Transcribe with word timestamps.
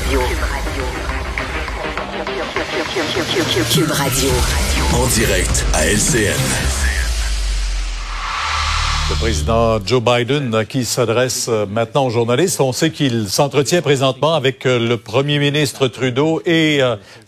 Radio. 0.00 0.20
Cube 3.70 3.90
Radio. 3.90 4.30
En 4.94 5.06
direct 5.08 5.64
à 5.74 5.86
LCN. 5.86 6.34
Le 9.10 9.16
président 9.16 9.78
Joe 9.84 10.02
Biden 10.02 10.54
euh, 10.54 10.64
qui 10.64 10.84
s'adresse 10.84 11.48
euh, 11.48 11.66
maintenant 11.66 12.06
aux 12.06 12.10
journalistes. 12.10 12.60
On 12.60 12.72
sait 12.72 12.90
qu'il 12.90 13.28
s'entretient 13.28 13.82
présentement 13.82 14.34
avec 14.34 14.66
euh, 14.66 14.78
le 14.78 14.96
premier 14.96 15.38
ministre 15.38 15.88
Trudeau 15.88 16.40
et 16.46 16.80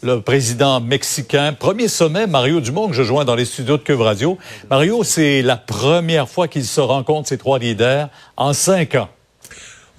le 0.03 0.21
président 0.21 0.81
mexicain. 0.81 1.53
Premier 1.53 1.89
sommet, 1.89 2.27
Mario 2.27 2.61
Dumont, 2.61 2.89
que 2.89 2.95
je 2.95 3.03
joins 3.03 3.25
dans 3.25 3.35
les 3.35 3.45
studios 3.45 3.77
de 3.77 3.83
Cube 3.83 4.01
Radio. 4.01 4.39
Mario, 4.71 5.05
c'est 5.05 5.43
la 5.43 5.57
première 5.57 6.29
fois 6.29 6.49
qu'ils 6.49 6.67
se 6.67 6.81
rencontrent, 6.81 7.29
ces 7.29 7.39
trois 7.39 7.59
leaders, 7.59 8.09
en 8.37 8.53
cinq 8.53 8.95
ans. 8.95 9.09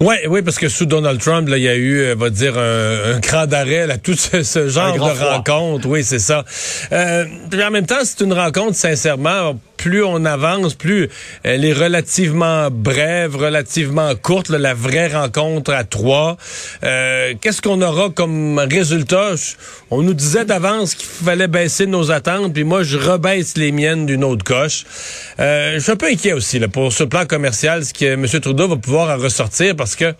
Oui, 0.00 0.16
oui, 0.28 0.42
parce 0.42 0.58
que 0.58 0.68
sous 0.68 0.86
Donald 0.86 1.20
Trump, 1.20 1.48
là, 1.48 1.56
il 1.56 1.62
y 1.62 1.68
a 1.68 1.76
eu, 1.76 2.12
on 2.12 2.16
va 2.16 2.30
dire, 2.30 2.58
un, 2.58 3.14
un 3.14 3.20
cran 3.20 3.46
d'arrêt 3.46 3.90
à 3.90 3.96
tout 3.96 4.14
ce, 4.14 4.68
genre 4.68 4.94
de 4.94 5.00
rencontre. 5.00 5.86
Oui, 5.88 6.02
c'est 6.02 6.18
ça. 6.18 6.44
Euh, 6.92 7.24
en 7.52 7.70
même 7.70 7.86
temps, 7.86 8.02
c'est 8.02 8.20
une 8.24 8.32
rencontre, 8.32 8.74
sincèrement, 8.74 9.58
plus 9.84 10.02
on 10.02 10.24
avance, 10.24 10.72
plus 10.72 11.10
elle 11.42 11.62
est 11.62 11.74
relativement 11.74 12.70
brève, 12.70 13.36
relativement 13.36 14.14
courte, 14.14 14.48
la 14.48 14.72
vraie 14.72 15.08
rencontre 15.08 15.74
à 15.74 15.84
trois. 15.84 16.38
Euh, 16.84 17.34
qu'est-ce 17.38 17.60
qu'on 17.60 17.82
aura 17.82 18.08
comme 18.08 18.58
résultat? 18.60 19.34
On 19.90 20.00
nous 20.00 20.14
disait 20.14 20.46
d'avance 20.46 20.94
qu'il 20.94 21.06
fallait 21.06 21.48
baisser 21.48 21.84
nos 21.84 22.10
attentes, 22.10 22.54
puis 22.54 22.64
moi, 22.64 22.82
je 22.82 22.96
rebaisse 22.96 23.58
les 23.58 23.72
miennes 23.72 24.06
d'une 24.06 24.24
autre 24.24 24.42
coche. 24.42 24.86
Euh, 25.38 25.74
je 25.74 25.80
suis 25.80 25.92
un 25.92 25.96
peu 25.96 26.06
inquiet 26.06 26.32
aussi 26.32 26.58
pour 26.60 26.90
ce 26.90 27.04
plan 27.04 27.26
commercial, 27.26 27.84
ce 27.84 27.92
que 27.92 28.06
M. 28.06 28.26
Trudeau 28.40 28.68
va 28.68 28.76
pouvoir 28.76 29.14
en 29.14 29.22
ressortir, 29.22 29.76
parce 29.76 29.96
que 29.96 30.14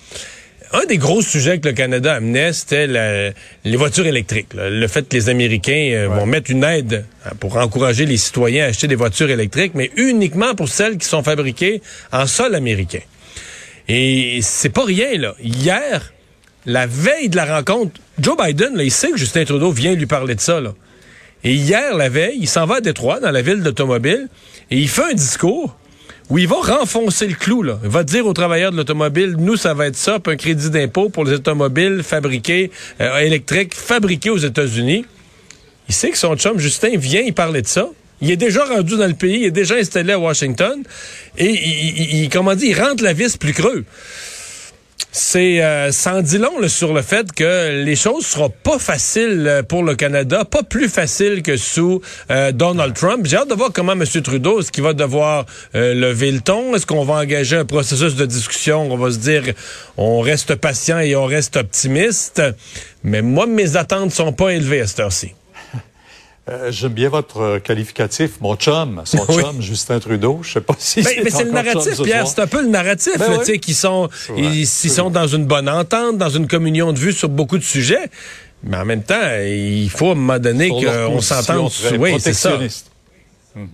un 0.74 0.86
des 0.86 0.98
gros 0.98 1.22
sujets 1.22 1.60
que 1.60 1.68
le 1.68 1.74
Canada 1.74 2.14
amenait, 2.14 2.52
c'était 2.52 2.86
les 2.86 3.76
voitures 3.76 4.06
électriques. 4.06 4.48
Le 4.54 4.86
fait 4.88 5.08
que 5.08 5.16
les 5.16 5.28
Américains 5.28 5.90
euh, 5.92 6.08
vont 6.08 6.26
mettre 6.26 6.50
une 6.50 6.64
aide 6.64 7.04
hein, 7.24 7.30
pour 7.38 7.56
encourager 7.56 8.06
les 8.06 8.16
citoyens 8.16 8.64
à 8.64 8.68
acheter 8.68 8.88
des 8.88 8.96
voitures 8.96 9.30
électriques, 9.30 9.72
mais 9.74 9.90
uniquement 9.96 10.54
pour 10.54 10.68
celles 10.68 10.98
qui 10.98 11.06
sont 11.06 11.22
fabriquées 11.22 11.80
en 12.12 12.26
sol 12.26 12.54
américain. 12.54 13.00
Et 13.88 14.40
c'est 14.42 14.70
pas 14.70 14.84
rien, 14.84 15.16
là. 15.16 15.34
Hier, 15.40 16.12
la 16.66 16.86
veille 16.86 17.28
de 17.28 17.36
la 17.36 17.56
rencontre, 17.56 18.00
Joe 18.18 18.36
Biden, 18.36 18.76
là, 18.76 18.82
il 18.82 18.90
sait 18.90 19.10
que 19.10 19.16
Justin 19.16 19.44
Trudeau 19.44 19.70
vient 19.70 19.94
lui 19.94 20.06
parler 20.06 20.34
de 20.34 20.40
ça, 20.40 20.60
là. 20.60 20.74
Et 21.44 21.52
hier, 21.52 21.94
la 21.94 22.08
veille, 22.08 22.38
il 22.40 22.48
s'en 22.48 22.64
va 22.64 22.76
à 22.76 22.80
Détroit, 22.80 23.20
dans 23.20 23.30
la 23.30 23.42
ville 23.42 23.62
d'automobile, 23.62 24.28
et 24.70 24.78
il 24.78 24.88
fait 24.88 25.04
un 25.04 25.14
discours 25.14 25.76
où 26.30 26.38
il 26.38 26.48
va 26.48 26.56
renfoncer 26.56 27.26
le 27.26 27.34
clou. 27.34 27.62
Là. 27.62 27.78
Il 27.82 27.90
va 27.90 28.02
dire 28.02 28.26
aux 28.26 28.32
travailleurs 28.32 28.72
de 28.72 28.76
l'automobile, 28.76 29.36
nous, 29.38 29.56
ça 29.56 29.74
va 29.74 29.86
être 29.86 29.96
ça, 29.96 30.18
un 30.24 30.36
crédit 30.36 30.70
d'impôt 30.70 31.08
pour 31.08 31.24
les 31.24 31.32
automobiles 31.32 32.02
fabriqués, 32.02 32.70
euh, 33.00 33.18
électriques, 33.18 33.74
fabriqués 33.74 34.30
aux 34.30 34.38
États-Unis. 34.38 35.04
Il 35.88 35.94
sait 35.94 36.10
que 36.10 36.18
son 36.18 36.36
chum 36.36 36.58
Justin 36.58 36.96
vient 36.96 37.20
y 37.20 37.32
parler 37.32 37.62
de 37.62 37.66
ça. 37.66 37.88
Il 38.20 38.30
est 38.30 38.36
déjà 38.36 38.64
rendu 38.64 38.96
dans 38.96 39.06
le 39.06 39.14
pays, 39.14 39.40
il 39.40 39.44
est 39.46 39.50
déjà 39.50 39.74
installé 39.74 40.12
à 40.12 40.18
Washington, 40.18 40.82
et 41.36 41.50
il, 41.50 42.22
il 42.22 42.28
comment 42.30 42.54
dire, 42.54 42.78
il 42.78 42.82
rentre 42.82 43.02
la 43.02 43.12
vis 43.12 43.36
plus 43.36 43.52
creux 43.52 43.84
c'est 45.16 45.62
euh, 45.62 45.92
sans 45.92 46.22
dit 46.22 46.38
long 46.38 46.66
sur 46.66 46.92
le 46.92 47.00
fait 47.00 47.30
que 47.30 47.84
les 47.84 47.94
choses 47.94 48.26
seront 48.26 48.50
pas 48.50 48.80
faciles 48.80 49.46
euh, 49.46 49.62
pour 49.62 49.84
le 49.84 49.94
Canada, 49.94 50.44
pas 50.44 50.64
plus 50.64 50.88
faciles 50.88 51.44
que 51.44 51.56
sous 51.56 52.00
euh, 52.32 52.50
Donald 52.50 52.94
Trump. 52.94 53.24
J'ai 53.24 53.36
hâte 53.36 53.48
de 53.48 53.54
voir 53.54 53.70
comment 53.72 53.92
M. 53.92 54.02
Trudeau, 54.04 54.58
est-ce 54.58 54.72
qu'il 54.72 54.82
va 54.82 54.92
devoir 54.92 55.46
lever 55.72 56.32
le 56.32 56.40
ton? 56.40 56.74
Est-ce 56.74 56.84
qu'on 56.84 57.04
va 57.04 57.14
engager 57.14 57.56
un 57.56 57.64
processus 57.64 58.16
de 58.16 58.26
discussion? 58.26 58.92
On 58.92 58.96
va 58.96 59.12
se 59.12 59.18
dire, 59.18 59.44
on 59.96 60.18
reste 60.18 60.56
patient 60.56 60.98
et 60.98 61.14
on 61.14 61.26
reste 61.26 61.56
optimiste. 61.58 62.42
Mais 63.04 63.22
moi, 63.22 63.46
mes 63.46 63.76
attentes 63.76 64.10
sont 64.10 64.32
pas 64.32 64.52
élevées 64.52 64.80
à 64.80 64.88
cette 64.88 64.98
heure-ci. 64.98 65.34
Euh, 66.50 66.70
j'aime 66.70 66.92
bien 66.92 67.08
votre 67.08 67.40
euh, 67.40 67.58
qualificatif, 67.58 68.38
mon 68.42 68.54
chum, 68.56 69.00
son 69.06 69.24
chum, 69.26 69.62
Justin 69.62 69.98
Trudeau. 69.98 70.40
Je 70.42 70.52
sais 70.52 70.60
pas 70.60 70.74
si 70.78 71.02
ben, 71.02 71.10
c'est. 71.14 71.24
Mais 71.24 71.30
c'est 71.30 71.44
le 71.44 71.52
narratif, 71.52 72.02
Pierre. 72.02 72.26
C'est 72.26 72.40
un 72.40 72.46
peu 72.46 72.60
le 72.60 72.68
narratif, 72.68 73.18
ben 73.18 73.38
tu 73.38 73.44
sais, 73.46 73.58
qui 73.58 73.72
sont, 73.72 74.10
ils, 74.36 74.66
sont 74.66 75.08
dans 75.08 75.26
une 75.26 75.46
bonne 75.46 75.70
entente, 75.70 76.18
dans 76.18 76.28
une 76.28 76.46
communion 76.46 76.92
de 76.92 76.98
vues 76.98 77.14
sur 77.14 77.30
beaucoup 77.30 77.56
de 77.56 77.62
sujets. 77.62 78.10
Mais 78.62 78.76
en 78.76 78.84
même 78.84 79.02
temps, 79.02 79.20
il 79.42 79.88
faut 79.88 80.08
à 80.08 80.12
un 80.12 80.16
moment 80.16 80.38
donné 80.38 80.68
qu'on 80.68 81.20
s'entende. 81.20 81.70
Oui, 81.98 82.16
c'est 82.18 82.34
ça. 82.34 82.58
Mhm. 83.54 83.68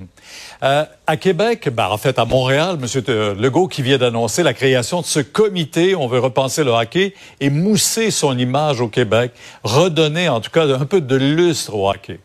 Euh, 0.63 0.85
à 1.07 1.17
Québec, 1.17 1.71
ben, 1.73 1.89
en 1.89 1.97
fait 1.97 2.19
à 2.19 2.27
Montréal, 2.27 2.79
M. 2.81 3.37
Legault 3.41 3.67
qui 3.67 3.81
vient 3.81 3.97
d'annoncer 3.97 4.43
la 4.43 4.53
création 4.53 5.01
de 5.01 5.07
ce 5.07 5.21
comité, 5.21 5.97
on 5.97 6.07
veut 6.07 6.19
repenser 6.19 6.65
le 6.65 6.71
hockey 6.71 7.15
et 7.41 7.49
mousser 7.49 8.11
son 8.11 8.37
image 8.37 8.83
au 8.83 8.89
Québec, 8.89 9.33
redonner 9.65 10.29
en 10.29 10.41
tout 10.41 10.51
cas 10.51 10.67
un 10.67 10.85
peu 10.85 11.01
de 11.01 11.17
lustre 11.17 11.75
au 11.75 11.89
hockey. 11.89 12.21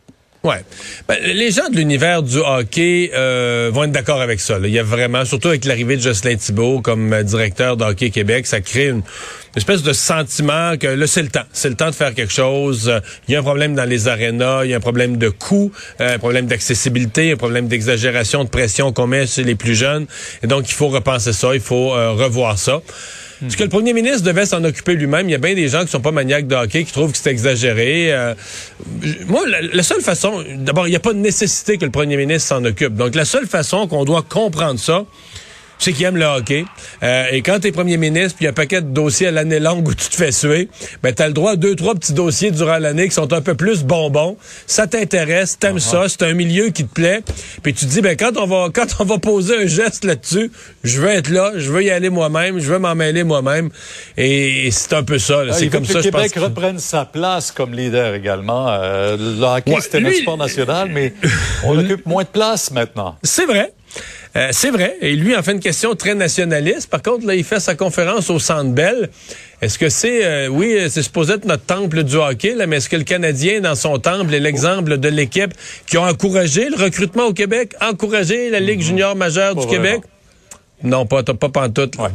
Ouais. 0.46 0.64
Ben, 1.08 1.18
les 1.24 1.50
gens 1.50 1.70
de 1.70 1.76
l'univers 1.76 2.22
du 2.22 2.38
hockey 2.38 3.10
euh, 3.16 3.72
vont 3.74 3.86
être 3.86 3.92
d'accord 3.92 4.22
avec 4.22 4.40
ça. 4.40 4.60
Il 4.64 4.70
y 4.70 4.78
a 4.78 4.84
vraiment, 4.84 5.26
surtout 5.26 5.48
avec 5.48 5.66
l'arrivée 5.66 5.98
de 5.98 6.04
Jocelyn 6.04 6.36
Thibault 6.36 6.82
comme 6.82 7.14
euh, 7.14 7.24
directeur 7.24 7.78
de 7.78 7.84
Hockey 7.84 8.12
Québec, 8.12 8.46
ça 8.46 8.62
crée 8.62 8.90
une, 8.90 9.02
espèce 9.56 9.82
de 9.82 9.92
sentiment 9.92 10.78
que 10.78 10.86
là, 10.86 11.08
c'est 11.08 11.24
le 11.24 11.30
temps. 11.30 11.46
C'est 11.52 11.70
le 11.70 11.76
temps 11.76 11.90
de 11.90 11.96
faire 11.96 12.14
quelque 12.14 12.32
chose. 12.32 12.94
Il 13.28 13.34
y 13.34 13.36
a 13.36 13.40
un 13.40 13.44
problème 13.44 13.74
dans 13.74 13.90
les 13.90 14.08
arénas, 14.08 14.66
il 14.66 14.70
y 14.70 14.74
a 14.76 14.78
un 14.78 14.82
problème 14.82 15.18
de 15.18 15.30
coût, 15.30 15.72
euh, 16.00 16.14
un 16.14 16.20
problème 16.20 16.46
d'accessibilité, 16.46 17.32
un 17.32 17.38
problème 17.38 17.68
d'exagération 17.68 18.44
de 18.44 18.50
pression 18.50 18.94
qu'on 18.94 19.08
met 19.08 19.26
sur 19.26 19.44
les 19.44 19.56
plus 19.56 19.74
jeunes. 19.74 20.06
Et 20.44 20.48
donc, 20.48 20.70
il 20.70 20.76
faut 20.76 20.90
repenser 20.90 21.34
ça, 21.34 21.56
il 21.56 21.62
faut 21.62 21.90
revoir 21.90 22.60
ça. 22.60 22.82
Est-ce 23.46 23.58
que 23.58 23.64
le 23.64 23.70
premier 23.70 23.94
ministre 23.94 24.24
devait 24.24 24.46
s'en 24.46 24.64
occuper 24.64 24.94
lui-même? 24.94 25.28
Il 25.28 25.32
y 25.32 25.36
a 25.36 25.40
bien 25.40 25.56
des 25.56 25.68
gens 25.68 25.84
qui 25.84 25.92
sont 25.92 26.02
pas 26.02 26.12
maniaques 26.12 26.48
de 26.48 26.56
hockey, 26.56 26.84
qui 26.84 26.92
trouvent 26.92 27.12
que 27.12 27.18
c'est 27.18 27.32
exagéré. 27.32 28.14
Euh, 28.14 28.34
moi, 29.28 29.44
la, 29.48 29.84
seule 29.84 30.02
façon, 30.02 30.44
d'abord, 30.58 30.88
il 30.88 30.92
n'y 30.92 30.96
a 30.96 31.02
pas 31.02 31.14
de 31.14 31.20
nécessité 31.20 31.78
que 31.78 31.86
le 31.86 31.92
premier 31.92 32.18
ministre 32.18 32.50
s'en 32.50 32.64
occupe. 32.64 32.96
Donc, 32.96 33.16
la 33.16 33.26
seule 33.26 33.48
façon 33.48 33.88
qu'on 33.88 34.06
doit 34.06 34.22
comprendre 34.22 34.80
ça, 34.80 35.06
c'est 35.80 35.94
qu'il 35.94 36.06
aime 36.06 36.18
le 36.18 36.26
hockey. 36.26 36.66
Euh, 37.04 37.26
et 37.32 37.42
quand 37.42 37.60
t'es 37.60 37.72
premier 37.72 37.98
ministre, 37.98 38.38
puis 38.38 38.44
il 38.44 38.46
y 38.46 38.48
a 38.48 38.52
un 38.52 38.54
paquet 38.54 38.82
de 38.82 38.88
dossiers 38.88 39.28
à 39.28 39.32
l'année 39.32 39.60
longue 39.60 39.88
où 39.88 39.94
tu 39.94 40.10
te 40.10 40.16
fais 40.16 40.32
suer, 40.32 40.70
ben 41.04 41.14
t'as 41.14 41.28
le 41.28 41.34
droit 41.34 41.52
à 41.52 41.56
deux, 41.56 41.76
trois 41.76 41.96
petits 41.96 42.14
dossiers 42.14 42.52
durant 42.52 42.78
l'année 42.78 43.08
qui 43.08 43.14
sont 43.14 43.32
un 43.34 43.42
peu 43.42 43.56
plus 43.56 43.84
bonbons. 43.84 44.38
Ça 44.68 44.88
t'intéresse, 44.88 45.58
t'aimes 45.60 45.78
uh-huh. 45.78 45.80
ça, 45.80 46.10
c'est 46.10 46.24
un 46.24 46.34
milieu 46.34 46.70
qui 46.70 46.86
te 46.86 46.94
plaît. 46.94 47.22
Puis 47.64 47.74
tu 47.74 47.86
te 47.86 47.92
dis, 47.92 48.02
ben 48.02 48.16
quand 48.16 48.38
on 48.38 48.46
va 48.46 48.70
quand 48.74 48.88
on 49.00 49.06
va 49.06 49.18
poser 49.18 49.58
un 49.58 49.68
geste 49.68 50.06
là-dessus, 50.06 50.52
je 50.84 51.02
veux 51.02 51.10
être 51.10 51.30
là, 51.30 51.52
je 51.56 51.72
veux 51.72 51.84
y 51.84 51.92
aller 51.92 52.10
moi-même, 52.10 52.60
je 52.60 52.72
veux 52.72 52.80
m'en 52.80 52.96
mêler 52.96 53.24
moi-même. 53.24 53.70
Et 54.18 54.70
c'est 54.72 54.94
un 54.94 55.04
peu 55.04 55.20
ça. 55.20 55.44
c'est 55.52 55.70
comme 55.70 55.86
ça. 55.86 56.00
Que 56.00 56.06
Québec 56.06 56.34
reprenne 56.38 56.80
sa 56.80 57.06
place 57.06 57.52
comme 57.52 57.74
leader 57.74 58.16
également. 58.16 58.68
Euh, 58.70 59.18
le 59.18 59.44
hockey, 59.44 59.76
c'était 59.82 60.00
notre 60.00 60.18
sport 60.18 60.38
national, 60.38 60.90
mais 60.92 61.14
on 61.64 61.78
occupe 61.78 62.06
moins 62.06 62.24
de 62.24 62.30
place 62.30 62.72
maintenant. 62.72 63.18
C'est 63.24 63.46
vrai. 63.46 63.74
Euh, 64.36 64.50
c'est 64.52 64.70
vrai. 64.70 64.98
Et 65.02 65.16
lui, 65.16 65.36
en 65.36 65.42
fait 65.42 65.54
une 65.54 65.60
question 65.60 65.96
très 65.96 66.14
nationaliste. 66.14 66.90
Par 66.90 67.02
contre, 67.02 67.26
là, 67.26 67.36
il 67.36 67.44
fait 67.44 67.60
sa 67.60 67.76
conférence 67.76 68.30
au 68.30 68.38
Centre 68.38 68.72
Bell. 68.72 69.10
Est-ce 69.62 69.80
que 69.80 69.88
c'est, 69.88 70.26
euh, 70.26 70.48
oui, 70.48 70.78
c'est 70.90 71.04
supposé 71.04 71.34
être 71.34 71.46
notre 71.46 71.64
temple 71.64 72.04
du 72.04 72.16
hockey, 72.16 72.54
là, 72.54 72.68
mais 72.68 72.78
est-ce 72.78 72.90
que 72.90 72.98
le 72.98 73.06
Canadien, 73.06 73.62
dans 73.62 73.76
son 73.76 73.98
temple, 73.98 74.34
est 74.34 74.40
l'exemple 74.40 74.98
de 74.98 75.08
l'équipe 75.08 75.54
qui 75.88 75.96
a 75.96 76.02
encouragé 76.02 76.70
le 76.70 76.76
recrutement 76.76 77.28
au 77.28 77.34
Québec, 77.34 77.74
encouragé 77.82 78.50
la 78.50 78.60
Ligue 78.60 78.80
mhm. 78.80 78.86
junior 78.86 79.16
majeure 79.16 79.56
du 79.56 79.68
Québec? 79.68 80.02
Non, 80.84 81.06
pas, 81.06 81.24
pas 81.24 81.50
pantoute. 81.50 81.96
Ouais. 81.98 82.10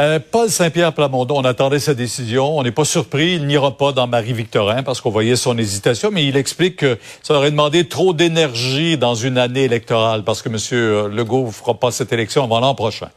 Euh, 0.00 0.18
Paul 0.18 0.48
Saint-Pierre 0.48 0.94
Plamondon, 0.94 1.40
on 1.40 1.44
attendait 1.44 1.78
sa 1.78 1.92
décision. 1.92 2.56
On 2.56 2.62
n'est 2.62 2.72
pas 2.72 2.86
surpris. 2.86 3.34
Il 3.34 3.46
n'ira 3.46 3.76
pas 3.76 3.92
dans 3.92 4.06
Marie-Victorin 4.06 4.82
parce 4.82 5.02
qu'on 5.02 5.10
voyait 5.10 5.36
son 5.36 5.58
hésitation, 5.58 6.10
mais 6.10 6.24
il 6.24 6.38
explique 6.38 6.76
que 6.76 6.98
ça 7.22 7.34
aurait 7.34 7.50
demandé 7.50 7.86
trop 7.86 8.14
d'énergie 8.14 8.96
dans 8.96 9.14
une 9.14 9.36
année 9.36 9.64
électorale 9.64 10.24
parce 10.24 10.40
que 10.40 10.48
M. 10.48 11.14
Legault 11.14 11.46
ne 11.48 11.50
fera 11.50 11.74
pas 11.74 11.90
cette 11.90 12.14
élection 12.14 12.44
avant 12.44 12.60
l'an 12.60 12.74
prochain. 12.74 13.10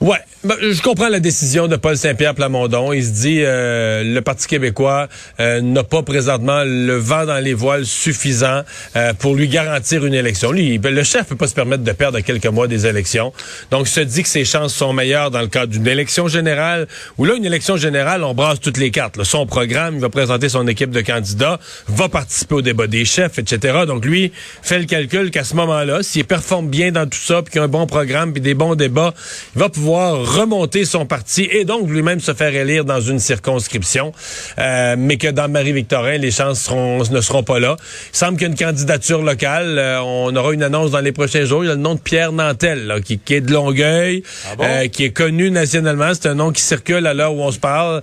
Ouais, 0.00 0.18
ben, 0.44 0.54
je 0.60 0.80
comprends 0.80 1.08
la 1.08 1.18
décision 1.18 1.66
de 1.66 1.74
Paul 1.74 1.96
Saint-Pierre 1.96 2.36
Plamondon. 2.36 2.92
Il 2.92 3.04
se 3.04 3.10
dit 3.10 3.40
euh, 3.42 4.04
le 4.04 4.20
Parti 4.20 4.46
québécois 4.46 5.08
euh, 5.40 5.60
n'a 5.60 5.82
pas 5.82 6.04
présentement 6.04 6.62
le 6.64 6.94
vent 6.94 7.26
dans 7.26 7.42
les 7.42 7.54
voiles 7.54 7.84
suffisant 7.84 8.62
euh, 8.94 9.12
pour 9.14 9.34
lui 9.34 9.48
garantir 9.48 10.06
une 10.06 10.14
élection. 10.14 10.52
Lui, 10.52 10.78
le 10.78 11.02
chef 11.02 11.26
peut 11.26 11.34
pas 11.34 11.48
se 11.48 11.54
permettre 11.54 11.82
de 11.82 11.90
perdre 11.90 12.20
quelques 12.20 12.46
mois 12.46 12.68
des 12.68 12.86
élections. 12.86 13.32
Donc, 13.72 13.88
il 13.88 13.90
se 13.90 13.98
dit 13.98 14.22
que 14.22 14.28
ses 14.28 14.44
chances 14.44 14.72
sont 14.72 14.92
meilleures 14.92 15.32
dans 15.32 15.40
le 15.40 15.48
cadre 15.48 15.72
d'une 15.72 15.88
élection 15.88 16.28
générale. 16.28 16.86
Où 17.16 17.24
là, 17.24 17.34
une 17.34 17.44
élection 17.44 17.76
générale, 17.76 18.22
on 18.22 18.34
brasse 18.34 18.60
toutes 18.60 18.78
les 18.78 18.92
cartes. 18.92 19.20
Son 19.24 19.44
programme, 19.44 19.96
il 19.96 20.00
va 20.00 20.08
présenter 20.08 20.48
son 20.48 20.68
équipe 20.68 20.90
de 20.90 21.00
candidats, 21.00 21.58
va 21.88 22.08
participer 22.08 22.54
au 22.54 22.62
débat 22.62 22.86
des 22.86 23.04
chefs, 23.04 23.40
etc. 23.40 23.80
Donc, 23.88 24.04
lui 24.04 24.30
fait 24.62 24.78
le 24.78 24.84
calcul 24.84 25.32
qu'à 25.32 25.42
ce 25.42 25.56
moment-là, 25.56 26.04
s'il 26.04 26.24
performe 26.24 26.68
bien 26.68 26.92
dans 26.92 27.08
tout 27.08 27.18
ça, 27.18 27.42
puis 27.42 27.50
qu'il 27.50 27.60
a 27.60 27.64
un 27.64 27.68
bon 27.68 27.86
programme, 27.86 28.32
puis 28.32 28.40
des 28.40 28.54
bons 28.54 28.76
débats, 28.76 29.12
il 29.56 29.58
va 29.58 29.68
pouvoir 29.68 29.87
pouvoir 29.88 30.36
remonter 30.36 30.84
son 30.84 31.06
parti 31.06 31.48
et 31.50 31.64
donc 31.64 31.88
lui-même 31.88 32.20
se 32.20 32.34
faire 32.34 32.54
élire 32.54 32.84
dans 32.84 33.00
une 33.00 33.18
circonscription, 33.18 34.12
euh, 34.58 34.96
mais 34.98 35.16
que 35.16 35.28
dans 35.28 35.48
Marie-Victorin, 35.48 36.18
les 36.18 36.30
chances 36.30 36.60
seront, 36.60 37.02
ne 37.10 37.20
seront 37.22 37.42
pas 37.42 37.58
là. 37.58 37.74
Il 38.12 38.16
semble 38.18 38.34
qu'il 38.36 38.48
y 38.48 38.50
a 38.50 38.50
une 38.50 38.58
candidature 38.58 39.22
locale. 39.22 39.78
Euh, 39.78 40.02
on 40.02 40.36
aura 40.36 40.52
une 40.52 40.62
annonce 40.62 40.90
dans 40.90 41.00
les 41.00 41.12
prochains 41.12 41.46
jours. 41.46 41.64
Il 41.64 41.68
y 41.68 41.70
a 41.70 41.74
le 41.74 41.80
nom 41.80 41.94
de 41.94 42.00
Pierre 42.00 42.32
Nantel, 42.32 42.86
là, 42.86 43.00
qui, 43.00 43.18
qui, 43.18 43.32
est 43.32 43.40
de 43.40 43.50
Longueuil, 43.50 44.24
ah 44.44 44.56
bon? 44.56 44.64
euh, 44.64 44.88
qui 44.88 45.04
est 45.04 45.12
connu 45.12 45.50
nationalement. 45.50 46.12
C'est 46.12 46.28
un 46.28 46.34
nom 46.34 46.52
qui 46.52 46.60
circule 46.60 47.06
à 47.06 47.14
l'heure 47.14 47.32
où 47.32 47.40
on 47.40 47.50
se 47.50 47.58
parle. 47.58 48.02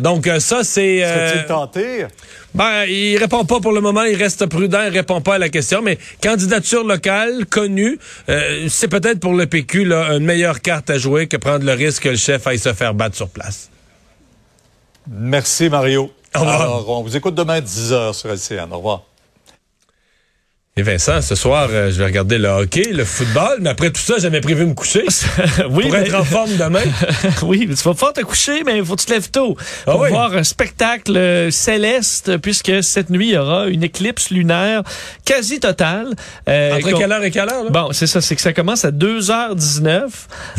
Donc 0.00 0.30
ça, 0.38 0.62
c'est... 0.62 1.04
Tenté? 1.48 2.06
Ben, 2.58 2.86
il 2.88 3.16
répond 3.18 3.44
pas 3.44 3.60
pour 3.60 3.70
le 3.70 3.80
moment, 3.80 4.02
il 4.02 4.16
reste 4.16 4.46
prudent, 4.46 4.82
il 4.82 4.88
répond 4.88 5.20
pas 5.20 5.36
à 5.36 5.38
la 5.38 5.48
question, 5.48 5.80
mais 5.80 5.96
candidature 6.20 6.82
locale, 6.82 7.46
connue, 7.46 8.00
euh, 8.28 8.66
c'est 8.68 8.88
peut-être 8.88 9.20
pour 9.20 9.32
le 9.32 9.46
PQ 9.46 9.84
là, 9.84 10.16
une 10.16 10.24
meilleure 10.24 10.60
carte 10.60 10.90
à 10.90 10.98
jouer 10.98 11.28
que 11.28 11.36
prendre 11.36 11.64
le 11.64 11.72
risque 11.72 12.02
que 12.02 12.08
le 12.08 12.16
chef 12.16 12.48
aille 12.48 12.58
se 12.58 12.72
faire 12.72 12.94
battre 12.94 13.14
sur 13.14 13.28
place. 13.28 13.70
Merci, 15.08 15.68
Mario. 15.68 16.10
Au 16.34 16.40
revoir. 16.40 16.60
Alors, 16.60 16.88
on 16.88 17.02
vous 17.04 17.16
écoute 17.16 17.36
demain 17.36 17.54
à 17.54 17.60
10h 17.60 18.12
sur 18.12 18.28
LCN. 18.28 18.72
Au 18.72 18.78
revoir. 18.78 19.04
Et 20.78 20.82
Vincent, 20.82 21.20
ce 21.22 21.34
soir, 21.34 21.68
euh, 21.72 21.90
je 21.90 21.98
vais 21.98 22.04
regarder 22.04 22.38
le 22.38 22.46
hockey, 22.46 22.92
le 22.92 23.04
football, 23.04 23.58
mais 23.60 23.70
après 23.70 23.90
tout 23.90 24.00
ça, 24.00 24.14
j'avais 24.18 24.40
prévu 24.40 24.64
me 24.64 24.74
coucher 24.74 25.02
oui, 25.70 25.82
pour 25.88 25.92
mais- 25.92 26.06
être 26.06 26.14
en 26.14 26.22
forme 26.22 26.56
demain. 26.56 26.82
oui, 27.42 27.66
mais 27.68 27.74
tu 27.74 27.82
vas 27.82 27.94
pouvoir 27.94 28.12
te 28.12 28.20
coucher, 28.20 28.62
mais 28.64 28.78
il 28.78 28.84
faut 28.84 28.94
que 28.94 29.00
tu 29.00 29.06
te 29.06 29.12
lèves 29.12 29.28
tôt 29.28 29.56
Ah 29.88 29.90
pour 29.90 30.02
oui? 30.02 30.10
voir 30.10 30.32
un 30.36 30.44
spectacle 30.44 31.16
euh, 31.16 31.50
céleste, 31.50 32.36
puisque 32.36 32.84
cette 32.84 33.10
nuit, 33.10 33.30
il 33.30 33.34
y 33.34 33.36
aura 33.36 33.66
une 33.66 33.82
éclipse 33.82 34.30
lunaire 34.30 34.84
quasi 35.24 35.58
totale. 35.58 36.14
euh, 36.48 36.76
Entre 36.76 36.96
quelle 36.96 37.10
heure 37.10 37.24
et 37.24 37.32
quelle 37.32 37.48
heure? 37.50 37.64
là? 37.64 37.70
Bon, 37.70 37.88
c'est 37.90 38.06
ça, 38.06 38.20
c'est 38.20 38.36
que 38.36 38.40
ça 38.42 38.52
commence 38.52 38.84
à 38.84 38.92
2h19. 38.92 40.02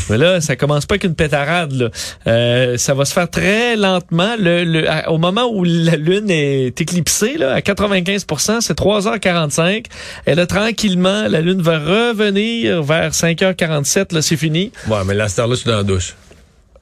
Mais 0.10 0.18
là, 0.18 0.42
ça 0.42 0.58
commence 0.58 0.86
pas 0.86 0.98
qu'une 0.98 1.16
pétarade. 1.16 1.72
Là. 1.72 1.90
Euh, 2.28 2.78
ça 2.78 2.94
va 2.94 3.06
se 3.06 3.14
faire 3.14 3.30
très 3.30 3.78
lentement. 3.78 4.36
Le, 4.38 4.66
le- 4.66 4.90
à- 4.90 5.12
au 5.12 5.18
moment 5.18 5.50
où 5.50 5.64
la 5.64 5.96
Lune 5.96 6.30
est 6.30 6.82
éclipsée, 6.82 7.38
là, 7.38 7.54
à 7.54 7.60
95% 7.62 8.60
c'est 8.60 8.78
3h45. 8.78 9.86
Et 10.28 10.36
là, 10.36 10.46
tranquillement, 10.46 11.28
la 11.28 11.42
Lune 11.42 11.62
va 11.62 11.80
revenir 11.80 12.82
vers 12.84 13.12
5h47. 13.12 14.14
Là, 14.14 14.22
c'est 14.22 14.38
fini. 14.38 14.72
Ouais, 14.88 14.98
mais 15.06 15.14
là, 15.14 15.28
cette 15.28 15.40
heure-là, 15.40 15.56
je 15.56 15.60
suis 15.62 15.70
dans 15.70 15.78
la 15.78 15.84
douche. 15.84 16.16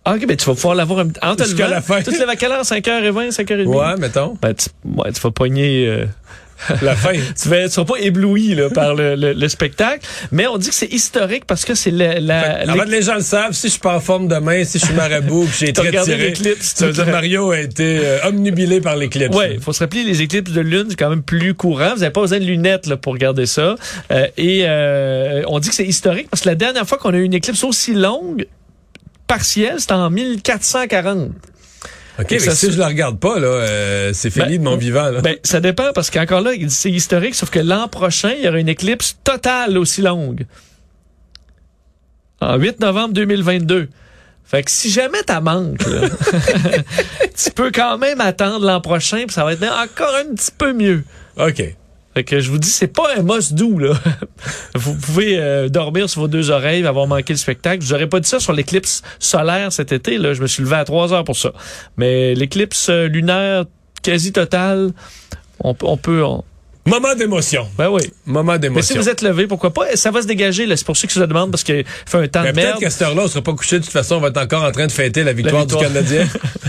Ah, 0.05 0.15
OK, 0.15 0.25
ben 0.25 0.37
tu 0.37 0.45
vas 0.45 0.53
pouvoir 0.55 0.75
l'avoir 0.75 0.99
un- 0.99 1.09
en 1.21 1.35
te 1.35 1.43
levant. 1.43 1.67
la 1.67 1.81
fin. 1.81 1.97
Tu 2.01 2.05
te 2.11 2.17
lèves 2.17 2.29
à 2.29 2.35
quelle 2.37 2.51
heure? 2.51 2.63
5h20, 2.63 3.29
5h30? 3.31 3.65
Ouais, 3.67 3.97
mettons. 3.97 4.37
Ben, 4.41 4.53
tu, 4.53 4.67
ouais, 4.85 5.11
tu 5.11 5.19
vas 5.19 5.31
pogner... 5.31 5.87
euh, 5.87 6.05
La 6.81 6.95
fin. 6.95 7.13
tu 7.13 7.49
vas, 7.49 7.63
tu 7.65 7.69
seras 7.71 7.85
pas 7.85 7.99
ébloui 7.99 8.55
là, 8.55 8.69
par 8.69 8.95
le, 8.95 9.15
le- 9.15 9.33
le 9.33 9.47
spectacle, 9.49 9.99
mais 10.31 10.47
on 10.47 10.57
dit 10.57 10.69
que 10.69 10.75
c'est 10.75 10.91
historique 10.91 11.45
parce 11.45 11.65
que 11.65 11.75
c'est 11.75 11.91
la, 11.91 12.19
la, 12.19 12.61
Avant 12.69 12.83
que 12.83 12.89
les 12.89 13.01
gens 13.03 13.15
le 13.15 13.21
savent, 13.21 13.53
si 13.53 13.67
je 13.67 13.71
suis 13.73 13.79
pas 13.79 13.95
en 13.95 13.99
forme 13.99 14.27
demain, 14.27 14.63
si 14.63 14.79
je 14.79 14.85
suis 14.85 14.93
marabout, 14.95 15.45
que 15.45 15.51
j'ai 15.57 15.69
été 15.69 15.81
retiré, 15.81 16.17
l'éclipse, 16.29 16.73
ça 16.75 16.87
veut 16.87 16.93
dire 16.93 17.07
Mario 17.07 17.51
a 17.51 17.59
été 17.59 17.99
euh, 18.03 18.27
omnubilé 18.27 18.81
par 18.81 18.95
l'éclipse. 18.95 19.35
Ouais, 19.35 19.53
il 19.55 19.61
faut 19.61 19.73
se 19.73 19.79
rappeler 19.79 20.03
les 20.03 20.21
éclipses 20.21 20.51
de 20.51 20.61
lune, 20.61 20.85
c'est 20.89 20.95
quand 20.95 21.09
même 21.09 21.23
plus 21.23 21.53
courant. 21.53 21.93
Vous 21.93 21.99
n'avez 22.01 22.11
pas 22.11 22.21
besoin 22.21 22.39
de 22.39 22.45
lunettes 22.45 22.87
là, 22.87 22.97
pour 22.97 23.13
regarder 23.13 23.45
ça. 23.45 23.75
Euh, 24.11 24.27
et 24.37 24.63
euh, 24.65 25.43
on 25.47 25.59
dit 25.59 25.69
que 25.69 25.75
c'est 25.75 25.85
historique 25.85 26.29
parce 26.29 26.41
que 26.43 26.49
la 26.49 26.55
dernière 26.55 26.87
fois 26.87 26.97
qu'on 26.97 27.13
a 27.13 27.17
eu 27.17 27.23
une 27.23 27.33
éclipse 27.33 27.63
aussi 27.63 27.93
longue, 27.93 28.47
partielle, 29.27 29.75
c'était 29.79 29.93
en 29.93 30.09
1440. 30.09 31.29
OK, 32.19 32.27
mais 32.31 32.39
Ça, 32.39 32.55
si 32.55 32.71
je 32.71 32.79
la 32.79 32.87
regarde 32.87 33.19
pas, 33.19 33.39
là, 33.39 33.47
euh, 33.47 34.11
c'est 34.13 34.31
fini 34.31 34.57
Ben, 34.57 34.57
de 34.57 34.63
mon 34.63 34.77
vivant. 34.77 35.09
Là. 35.09 35.21
Ben, 35.21 35.35
ça 35.43 35.59
dépend 35.59 35.91
parce 35.93 36.09
qu'encore 36.09 36.41
là, 36.41 36.51
c'est 36.69 36.91
historique, 36.91 37.35
sauf 37.35 37.49
que 37.49 37.59
l'an 37.59 37.87
prochain, 37.87 38.33
il 38.37 38.43
y 38.43 38.47
aura 38.47 38.59
une 38.59 38.69
éclipse 38.69 39.17
totale 39.23 39.77
aussi 39.77 40.01
longue. 40.01 40.45
En 42.41 42.57
8 42.57 42.79
novembre 42.79 43.13
2022. 43.13 43.89
Fait 44.45 44.63
que 44.63 44.71
si 44.71 44.89
jamais 44.89 45.21
t'as 45.25 45.41
manque, 45.41 45.85
là, 45.85 46.07
tu 47.35 47.51
peux 47.51 47.71
quand 47.71 47.97
même 47.97 48.21
attendre 48.21 48.65
l'an 48.65 48.81
prochain, 48.81 49.25
puis 49.25 49.33
ça 49.33 49.43
va 49.43 49.53
être 49.53 49.63
encore 49.63 50.15
un 50.15 50.33
petit 50.33 50.51
peu 50.57 50.73
mieux. 50.73 51.03
OK. 51.37 51.75
Fait 52.17 52.23
que 52.23 52.39
je 52.39 52.49
vous 52.49 52.57
dis, 52.57 52.69
c'est 52.69 52.87
pas 52.87 53.09
un 53.15 53.21
must 53.21 53.53
doux, 53.53 53.77
là. 53.77 53.93
vous 54.73 54.95
pouvez 54.95 55.37
euh, 55.37 55.69
dormir 55.69 56.09
sur 56.09 56.21
vos 56.21 56.27
deux 56.27 56.49
oreilles, 56.49 56.83
avoir 56.87 57.05
manqué 57.05 57.31
le 57.31 57.37
spectacle. 57.37 57.85
Je 57.85 57.93
n'aurais 57.93 58.07
pas 58.07 58.19
dit 58.19 58.27
ça 58.27 58.39
sur 58.39 58.53
l'éclipse 58.53 59.03
solaire 59.19 59.71
cet 59.71 59.91
été, 59.91 60.17
là. 60.17 60.33
Je 60.33 60.41
me 60.41 60.47
suis 60.47 60.63
levé 60.63 60.77
à 60.77 60.83
3 60.83 61.13
heures 61.13 61.23
pour 61.23 61.37
ça. 61.37 61.51
Mais 61.95 62.33
l'éclipse 62.33 62.89
euh, 62.89 63.07
lunaire 63.07 63.65
quasi 64.01 64.31
totale, 64.31 64.93
on, 65.59 65.75
peut- 65.75 65.85
on 65.85 65.97
peut... 65.97 66.23
on- 66.23 66.43
Moment 66.87 67.13
d'émotion. 67.13 67.67
Ben 67.77 67.89
oui. 67.89 68.01
Moment 68.25 68.53
Mais 68.53 68.57
si 68.57 68.61
d'émotion. 68.61 68.95
vous 69.01 69.09
êtes 69.09 69.21
levé, 69.21 69.45
pourquoi 69.45 69.71
pas? 69.71 69.95
Ça 69.95 70.09
va 70.09 70.23
se 70.23 70.27
dégager, 70.27 70.65
là. 70.65 70.75
C'est 70.75 70.85
pour 70.87 70.97
ça 70.97 71.05
que 71.05 71.13
je 71.13 71.19
le 71.19 71.27
demande, 71.27 71.51
parce 71.51 71.63
qu'il 71.63 71.83
fait 71.85 72.17
un 72.17 72.27
temps 72.29 72.41
Mais 72.41 72.49
de 72.51 72.55
peut-être 72.55 72.65
merde. 72.67 72.79
qu'à 72.79 72.89
cette 72.89 73.01
heure-là, 73.03 73.23
on 73.25 73.27
sera 73.27 73.43
pas 73.43 73.53
couché. 73.53 73.77
De 73.77 73.83
toute 73.83 73.91
façon, 73.93 74.15
on 74.15 74.19
va 74.21 74.29
être 74.29 74.37
encore 74.41 74.63
en 74.63 74.71
train 74.71 74.87
de 74.87 74.91
fêter 74.91 75.23
la 75.23 75.33
victoire, 75.33 75.63
victoire. 75.67 75.83
du 75.83 75.87
Canadien. 75.93 76.25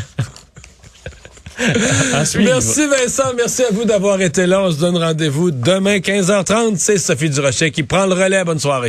Merci 1.58 2.87
Vincent, 2.87 3.34
merci 3.37 3.64
à 3.64 3.72
vous 3.72 3.84
d'avoir 3.84 4.20
été 4.20 4.46
là. 4.46 4.62
On 4.62 4.70
se 4.70 4.78
donne 4.78 4.96
rendez-vous 4.96 5.50
demain 5.50 5.99
15h30. 5.99 6.76
C'est 6.76 6.99
Sophie 6.99 7.31
Durocher 7.31 7.70
qui 7.70 7.82
prend 7.82 8.06
le 8.06 8.14
relais. 8.14 8.44
Bonne 8.44 8.60
soirée. 8.60 8.87